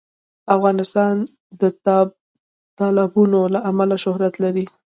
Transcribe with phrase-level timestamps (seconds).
[0.55, 1.15] افغانستان
[1.61, 1.61] د
[2.77, 4.65] تالابونه له امله شهرت لري.